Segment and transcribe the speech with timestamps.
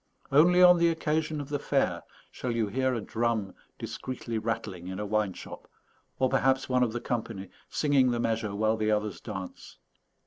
[0.31, 2.01] Only on the occasion of the fair
[2.31, 5.67] shall you hear a drum discreetly rattling in a wine shop
[6.17, 9.77] or perhaps one of the company singing the measure while the others dance.